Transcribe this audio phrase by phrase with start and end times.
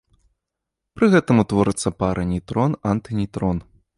[0.99, 3.57] Пры гэтым утворыцца пара нейтрон-антынейтрон.